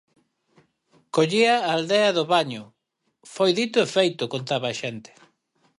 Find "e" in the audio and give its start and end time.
3.85-3.91